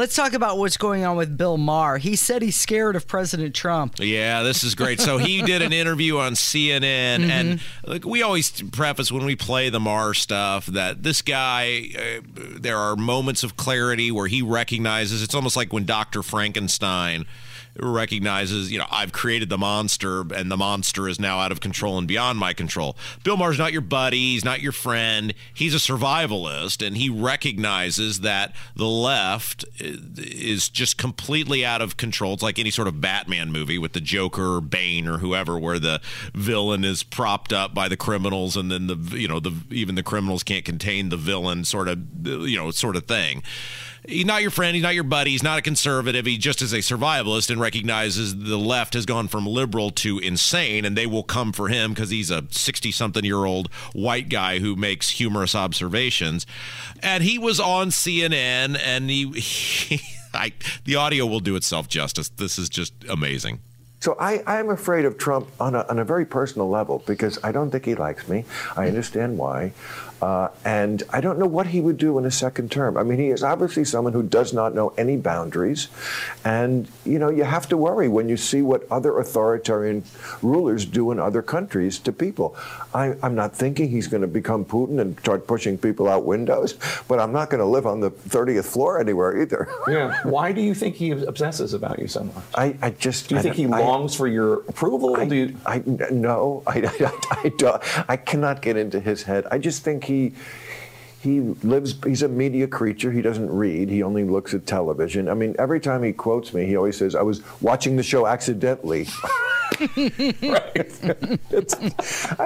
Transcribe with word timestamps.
Let's 0.00 0.16
talk 0.16 0.32
about 0.32 0.56
what's 0.56 0.78
going 0.78 1.04
on 1.04 1.18
with 1.18 1.36
Bill 1.36 1.58
Maher. 1.58 1.98
He 1.98 2.16
said 2.16 2.40
he's 2.40 2.58
scared 2.58 2.96
of 2.96 3.06
President 3.06 3.54
Trump. 3.54 3.96
Yeah, 3.98 4.42
this 4.42 4.64
is 4.64 4.74
great. 4.74 4.98
So 4.98 5.18
he 5.18 5.42
did 5.42 5.60
an 5.60 5.74
interview 5.74 6.16
on 6.16 6.32
CNN, 6.32 6.80
Mm-hmm. 7.20 7.30
and 7.30 7.60
like, 7.84 8.06
we 8.06 8.22
always 8.22 8.62
preface 8.62 9.12
when 9.12 9.26
we 9.26 9.36
play 9.36 9.68
the 9.68 9.78
Maher 9.78 10.14
stuff 10.14 10.64
that 10.64 11.02
this 11.02 11.20
guy, 11.20 11.90
uh, 11.94 12.20
there 12.34 12.78
are 12.78 12.96
moments 12.96 13.42
of 13.42 13.58
clarity 13.58 14.10
where 14.10 14.26
he 14.26 14.40
recognizes 14.40 15.22
it's 15.22 15.34
almost 15.34 15.54
like 15.54 15.70
when 15.70 15.84
Dr. 15.84 16.22
Frankenstein 16.22 17.26
recognizes, 17.78 18.70
you 18.70 18.78
know, 18.78 18.86
I've 18.90 19.12
created 19.12 19.48
the 19.48 19.58
monster 19.58 20.24
and 20.34 20.50
the 20.50 20.56
monster 20.56 21.08
is 21.08 21.20
now 21.20 21.38
out 21.38 21.52
of 21.52 21.60
control 21.60 21.98
and 21.98 22.06
beyond 22.06 22.38
my 22.38 22.52
control. 22.52 22.96
Bill 23.22 23.36
Maher's 23.36 23.58
not 23.58 23.72
your 23.72 23.80
buddy, 23.80 24.32
he's 24.32 24.44
not 24.44 24.60
your 24.60 24.72
friend. 24.72 25.34
He's 25.52 25.74
a 25.74 25.78
survivalist 25.78 26.86
and 26.86 26.96
he 26.96 27.08
recognizes 27.08 28.20
that 28.20 28.54
the 28.74 28.88
left 28.88 29.64
is 29.78 30.68
just 30.68 30.98
completely 30.98 31.64
out 31.64 31.82
of 31.82 31.96
control. 31.96 32.34
It's 32.34 32.42
like 32.42 32.58
any 32.58 32.70
sort 32.70 32.88
of 32.88 33.00
Batman 33.00 33.52
movie 33.52 33.78
with 33.78 33.92
the 33.92 34.00
Joker 34.00 34.56
or 34.56 34.60
Bane 34.60 35.06
or 35.06 35.18
whoever 35.18 35.58
where 35.58 35.78
the 35.78 36.00
villain 36.34 36.84
is 36.84 37.02
propped 37.02 37.52
up 37.52 37.74
by 37.74 37.88
the 37.88 37.96
criminals 37.96 38.56
and 38.56 38.70
then 38.70 38.86
the 38.86 38.96
you 39.18 39.28
know 39.28 39.40
the 39.40 39.54
even 39.70 39.94
the 39.94 40.02
criminals 40.02 40.42
can't 40.42 40.64
contain 40.64 41.08
the 41.08 41.16
villain 41.16 41.64
sort 41.64 41.88
of 41.88 41.98
you 42.26 42.56
know 42.56 42.70
sort 42.70 42.96
of 42.96 43.04
thing 43.06 43.42
he's 44.06 44.24
not 44.24 44.42
your 44.42 44.50
friend. 44.50 44.74
He's 44.74 44.82
not 44.82 44.94
your 44.94 45.04
buddy. 45.04 45.32
He's 45.32 45.42
not 45.42 45.58
a 45.58 45.62
conservative. 45.62 46.26
He 46.26 46.38
just 46.38 46.62
is 46.62 46.72
a 46.72 46.78
survivalist 46.78 47.50
and 47.50 47.60
recognizes 47.60 48.36
the 48.36 48.58
left 48.58 48.94
has 48.94 49.06
gone 49.06 49.28
from 49.28 49.46
liberal 49.46 49.90
to 49.90 50.18
insane, 50.18 50.84
and 50.84 50.96
they 50.96 51.06
will 51.06 51.22
come 51.22 51.52
for 51.52 51.68
him 51.68 51.92
because 51.92 52.10
he's 52.10 52.30
a 52.30 52.44
60 52.50 52.92
something 52.92 53.24
year 53.24 53.44
old 53.44 53.72
white 53.92 54.28
guy 54.28 54.58
who 54.58 54.76
makes 54.76 55.10
humorous 55.10 55.54
observations. 55.54 56.46
And 57.02 57.22
he 57.24 57.38
was 57.38 57.60
on 57.60 57.88
CNN, 57.88 58.78
and 58.78 59.10
he, 59.10 59.30
he 59.40 60.00
I, 60.32 60.52
the 60.84 60.96
audio 60.96 61.26
will 61.26 61.40
do 61.40 61.56
itself 61.56 61.88
justice. 61.88 62.28
This 62.28 62.58
is 62.58 62.68
just 62.68 62.92
amazing. 63.08 63.60
So 64.00 64.16
I, 64.18 64.42
I'm 64.46 64.70
afraid 64.70 65.04
of 65.04 65.18
Trump 65.18 65.48
on 65.60 65.74
a, 65.74 65.84
on 65.90 65.98
a 65.98 66.04
very 66.04 66.24
personal 66.24 66.70
level 66.70 67.02
because 67.06 67.38
I 67.44 67.52
don't 67.52 67.70
think 67.70 67.84
he 67.84 67.94
likes 67.94 68.26
me. 68.28 68.46
I 68.74 68.88
understand 68.88 69.36
why. 69.36 69.72
Uh, 70.22 70.48
and 70.64 71.02
I 71.10 71.20
don't 71.20 71.38
know 71.38 71.46
what 71.46 71.68
he 71.68 71.80
would 71.80 71.96
do 71.96 72.18
in 72.18 72.26
a 72.26 72.30
second 72.30 72.70
term. 72.70 72.96
I 72.96 73.02
mean, 73.02 73.18
he 73.18 73.28
is 73.28 73.42
obviously 73.42 73.84
someone 73.84 74.12
who 74.12 74.22
does 74.22 74.52
not 74.52 74.74
know 74.74 74.92
any 74.98 75.16
boundaries. 75.16 75.88
And, 76.44 76.88
you 77.06 77.18
know, 77.18 77.30
you 77.30 77.44
have 77.44 77.68
to 77.70 77.76
worry 77.76 78.08
when 78.08 78.28
you 78.28 78.36
see 78.36 78.60
what 78.60 78.86
other 78.90 79.18
authoritarian 79.18 80.04
rulers 80.42 80.84
do 80.84 81.10
in 81.10 81.18
other 81.18 81.40
countries 81.40 81.98
to 82.00 82.12
people. 82.12 82.54
I, 82.92 83.14
I'm 83.22 83.34
not 83.34 83.54
thinking 83.54 83.88
he's 83.88 84.08
going 84.08 84.20
to 84.20 84.28
become 84.28 84.64
Putin 84.64 85.00
and 85.00 85.18
start 85.20 85.46
pushing 85.46 85.78
people 85.78 86.06
out 86.08 86.24
windows, 86.24 86.74
but 87.08 87.18
I'm 87.18 87.32
not 87.32 87.48
going 87.48 87.60
to 87.60 87.66
live 87.66 87.86
on 87.86 88.00
the 88.00 88.10
30th 88.10 88.66
floor 88.66 89.00
anywhere 89.00 89.40
either. 89.40 89.68
Yeah. 89.88 90.20
Why 90.24 90.52
do 90.52 90.60
you 90.60 90.74
think 90.74 90.96
he 90.96 91.10
obsesses 91.12 91.72
about 91.72 91.98
you 91.98 92.08
so 92.08 92.24
much? 92.24 92.44
I, 92.54 92.76
I 92.82 92.90
just. 92.90 93.28
Do 93.28 93.36
you 93.36 93.38
I 93.38 93.42
think 93.42 93.54
he 93.54 93.66
longs 93.90 94.14
for 94.14 94.26
your 94.26 94.60
approval? 94.68 95.16
I, 95.16 95.24
do 95.26 95.34
you, 95.34 95.56
I 95.66 95.82
no, 96.10 96.62
I, 96.66 96.78
I, 97.00 97.38
I, 97.44 97.48
don't, 97.56 98.10
I 98.10 98.16
cannot 98.16 98.62
get 98.62 98.76
into 98.76 99.00
his 99.00 99.22
head. 99.24 99.46
I 99.50 99.58
just 99.58 99.82
think 99.82 100.04
he 100.04 100.32
he 101.20 101.40
lives. 101.40 101.94
He's 102.04 102.22
a 102.22 102.28
media 102.28 102.66
creature. 102.66 103.12
He 103.12 103.20
doesn't 103.20 103.50
read. 103.50 103.90
He 103.90 104.02
only 104.02 104.24
looks 104.24 104.54
at 104.54 104.66
television. 104.66 105.28
I 105.28 105.34
mean, 105.34 105.54
every 105.58 105.78
time 105.80 106.02
he 106.02 106.12
quotes 106.12 106.54
me, 106.54 106.64
he 106.64 106.76
always 106.76 106.96
says, 106.96 107.14
"I 107.14 107.22
was 107.22 107.42
watching 107.60 107.96
the 107.96 108.02
show 108.02 108.26
accidentally." 108.26 109.06
I 109.80 109.86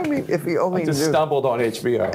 mean, 0.09 0.27
if 0.29 0.45
he 0.45 0.59
only 0.59 0.83
I 0.83 0.87
just 0.87 1.01
knew. 1.01 1.09
stumbled 1.09 1.47
on 1.47 1.61
HBO. 1.61 2.11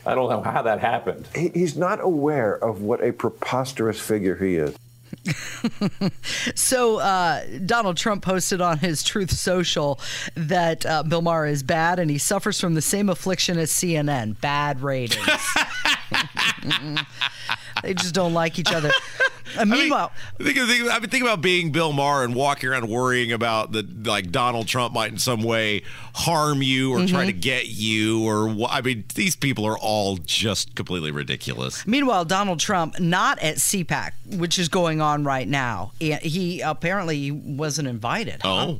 I 0.06 0.14
don't 0.14 0.30
know 0.30 0.42
how 0.42 0.62
that 0.62 0.80
happened. 0.80 1.26
He, 1.34 1.48
he's 1.54 1.76
not 1.76 2.00
aware 2.00 2.62
of 2.62 2.82
what 2.82 3.02
a 3.02 3.12
preposterous 3.12 3.98
figure 4.00 4.36
he 4.36 4.56
is. 4.56 4.76
So 6.54 6.98
uh, 6.98 7.42
Donald 7.64 7.96
Trump 7.96 8.22
posted 8.24 8.60
on 8.60 8.78
his 8.78 9.02
Truth 9.02 9.32
Social 9.32 10.00
that 10.34 10.84
uh, 10.86 11.02
Bill 11.02 11.22
Maher 11.22 11.46
is 11.46 11.62
bad 11.62 11.98
and 11.98 12.10
he 12.10 12.18
suffers 12.18 12.60
from 12.60 12.74
the 12.74 12.82
same 12.82 13.08
affliction 13.08 13.58
as 13.58 13.70
CNN: 13.70 14.40
bad 14.40 14.80
ratings. 14.82 15.26
they 17.82 17.94
just 17.94 18.14
don't 18.14 18.34
like 18.34 18.58
each 18.58 18.72
other. 18.72 18.90
Uh, 19.58 19.64
meanwhile, 19.64 20.12
Think, 20.38 20.56
think, 20.56 20.90
I 20.90 20.98
mean, 20.98 21.10
think 21.10 21.22
about 21.24 21.40
being 21.40 21.70
Bill 21.72 21.92
Maher 21.92 22.24
and 22.24 22.34
walking 22.34 22.68
around 22.70 22.88
worrying 22.88 23.32
about 23.32 23.72
that, 23.72 24.06
like 24.06 24.30
Donald 24.30 24.66
Trump 24.68 24.94
might 24.94 25.10
in 25.12 25.18
some 25.18 25.42
way 25.42 25.82
harm 26.14 26.62
you 26.62 26.92
or 26.92 27.06
try 27.06 27.26
to 27.26 27.32
get 27.32 27.68
you, 27.68 28.24
or 28.24 28.66
I 28.68 28.80
mean, 28.80 29.04
these 29.14 29.36
people 29.36 29.64
are 29.64 29.78
all 29.78 30.16
just 30.18 30.74
completely 30.74 31.10
ridiculous. 31.10 31.86
Meanwhile, 31.86 32.24
Donald 32.26 32.60
Trump 32.60 32.98
not 33.00 33.38
at 33.40 33.56
CPAC, 33.56 34.12
which 34.38 34.58
is 34.58 34.68
going 34.68 35.00
on 35.00 35.24
right 35.24 35.48
now. 35.48 35.92
He, 35.98 36.60
apparently 36.60 37.30
wasn't 37.30 37.88
invited. 37.88 38.40
huh? 38.42 38.74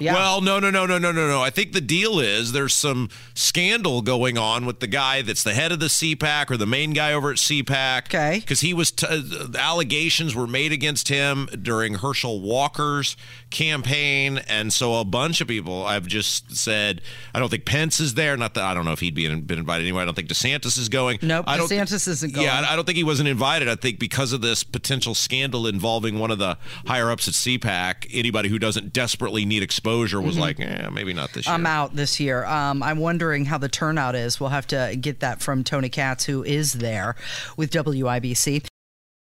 Yeah. 0.00 0.14
Well, 0.14 0.40
no, 0.40 0.58
no, 0.58 0.70
no, 0.70 0.86
no, 0.86 0.96
no, 0.98 1.12
no, 1.12 1.28
no. 1.28 1.42
I 1.42 1.50
think 1.50 1.72
the 1.72 1.80
deal 1.82 2.18
is 2.20 2.52
there's 2.52 2.74
some 2.74 3.10
scandal 3.34 4.00
going 4.00 4.38
on 4.38 4.64
with 4.64 4.80
the 4.80 4.86
guy 4.86 5.20
that's 5.20 5.42
the 5.42 5.52
head 5.52 5.72
of 5.72 5.78
the 5.78 5.86
CPAC 5.86 6.50
or 6.50 6.56
the 6.56 6.66
main 6.66 6.92
guy 6.92 7.12
over 7.12 7.30
at 7.30 7.36
CPAC. 7.36 8.06
Okay. 8.06 8.38
Because 8.40 8.60
he 8.60 8.72
was, 8.72 8.90
t- 8.90 9.06
uh, 9.06 9.20
allegations 9.58 10.34
were 10.34 10.46
made 10.46 10.72
against 10.72 11.08
him 11.08 11.48
during 11.60 11.96
Herschel 11.96 12.40
Walker's 12.40 13.14
campaign. 13.50 14.38
And 14.48 14.72
so 14.72 14.94
a 14.94 15.04
bunch 15.04 15.42
of 15.42 15.48
people 15.48 15.86
have 15.86 16.06
just 16.06 16.56
said, 16.56 17.02
I 17.34 17.38
don't 17.38 17.50
think 17.50 17.66
Pence 17.66 18.00
is 18.00 18.14
there. 18.14 18.38
Not 18.38 18.54
that 18.54 18.64
I 18.64 18.72
don't 18.72 18.86
know 18.86 18.92
if 18.92 19.00
he'd 19.00 19.14
be 19.14 19.28
been 19.28 19.58
invited 19.58 19.84
anyway. 19.84 20.02
I 20.02 20.04
don't 20.06 20.14
think 20.14 20.28
DeSantis 20.28 20.78
is 20.78 20.88
going. 20.88 21.18
Nope, 21.20 21.44
I 21.46 21.58
don't 21.58 21.70
DeSantis 21.70 22.08
isn't 22.08 22.34
going. 22.34 22.46
Yeah, 22.46 22.64
I 22.66 22.72
I 22.72 22.76
don't 22.76 22.86
think 22.86 22.96
he 22.96 23.04
wasn't 23.04 23.28
invited. 23.28 23.68
I 23.68 23.74
think 23.74 23.98
because 23.98 24.32
of 24.32 24.40
this 24.40 24.64
potential 24.64 25.14
scandal 25.14 25.66
involving 25.66 26.18
one 26.18 26.30
of 26.30 26.38
the 26.38 26.56
higher 26.86 27.10
ups 27.10 27.28
at 27.28 27.34
CPAC, 27.34 28.06
anybody 28.12 28.48
who 28.48 28.58
doesn't 28.58 28.92
desperately 28.94 29.44
need 29.44 29.62
exposure 29.62 29.89
was 29.98 30.38
like, 30.38 30.60
eh, 30.60 30.88
maybe 30.90 31.12
not 31.12 31.32
this 31.32 31.46
year. 31.46 31.54
Mm-hmm. 31.54 31.66
I'm 31.66 31.72
out 31.72 31.96
this 31.96 32.20
year. 32.20 32.44
Um, 32.44 32.82
I'm 32.82 32.98
wondering 32.98 33.44
how 33.44 33.58
the 33.58 33.68
turnout 33.68 34.14
is. 34.14 34.40
We'll 34.40 34.50
have 34.50 34.66
to 34.68 34.96
get 35.00 35.20
that 35.20 35.40
from 35.40 35.64
Tony 35.64 35.88
Katz, 35.88 36.24
who 36.24 36.42
is 36.44 36.74
there 36.74 37.16
with 37.56 37.70
WIBC. 37.70 38.69